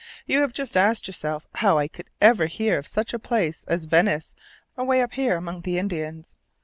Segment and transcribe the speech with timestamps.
[0.25, 3.85] You have just asked yourself how I could ever hear of such a place as
[3.85, 4.33] Venice
[4.75, 6.33] away up here among the Indians.